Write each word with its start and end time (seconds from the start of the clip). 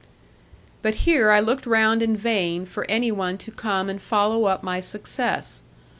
But 0.81 0.95
here 1.05 1.29
I 1.29 1.39
looked 1.41 1.67
round 1.67 2.01
in 2.01 2.17
vain 2.17 2.65
for 2.65 2.87
any 2.89 3.11
one 3.11 3.37
to 3.37 3.51
come 3.51 3.87
and 3.87 4.01
follow 4.01 4.45
up 4.45 4.63
my 4.63 4.79
success. 4.79 5.61